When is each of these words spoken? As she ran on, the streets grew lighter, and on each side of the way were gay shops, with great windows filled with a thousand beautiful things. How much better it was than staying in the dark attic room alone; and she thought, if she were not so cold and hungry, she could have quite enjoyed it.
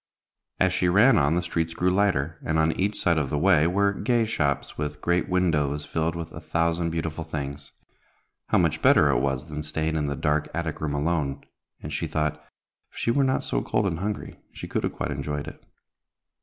As 0.59 0.73
she 0.73 0.89
ran 0.89 1.19
on, 1.19 1.35
the 1.35 1.43
streets 1.43 1.75
grew 1.75 1.91
lighter, 1.91 2.39
and 2.43 2.57
on 2.57 2.71
each 2.71 2.99
side 2.99 3.19
of 3.19 3.29
the 3.29 3.37
way 3.37 3.67
were 3.67 3.93
gay 3.93 4.25
shops, 4.25 4.75
with 4.75 4.99
great 4.99 5.29
windows 5.29 5.85
filled 5.85 6.15
with 6.15 6.31
a 6.31 6.39
thousand 6.41 6.89
beautiful 6.89 7.23
things. 7.23 7.73
How 8.47 8.57
much 8.57 8.81
better 8.81 9.11
it 9.11 9.19
was 9.19 9.47
than 9.47 9.61
staying 9.61 9.95
in 9.95 10.07
the 10.07 10.15
dark 10.15 10.49
attic 10.55 10.81
room 10.81 10.95
alone; 10.95 11.43
and 11.83 11.93
she 11.93 12.07
thought, 12.07 12.43
if 12.91 12.97
she 12.97 13.11
were 13.11 13.23
not 13.23 13.43
so 13.43 13.61
cold 13.61 13.85
and 13.85 13.99
hungry, 13.99 14.39
she 14.51 14.67
could 14.67 14.83
have 14.83 14.93
quite 14.93 15.11
enjoyed 15.11 15.47
it. 15.47 15.63